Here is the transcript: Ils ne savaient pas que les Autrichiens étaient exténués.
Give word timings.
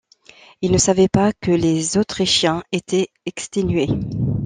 Ils 0.63 0.71
ne 0.71 0.79
savaient 0.79 1.07
pas 1.09 1.31
que 1.31 1.51
les 1.51 1.95
Autrichiens 1.95 2.63
étaient 2.71 3.09
exténués. 3.27 3.89